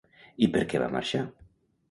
[0.47, 1.23] I per què va marxar?